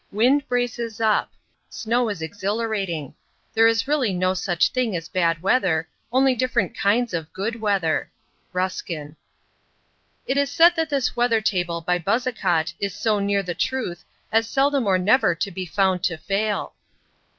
[0.11, 1.31] Wind braces up.
[1.69, 3.13] Snow is exhilarating.
[3.53, 8.11] There is really no such thing as bad weather, only different kinds of good weather.
[8.51, 9.15] Ruskin.
[10.25, 14.47] It is said that this weather table by Buzzacott is so near the truth as
[14.49, 16.73] seldom or never to be found to fail.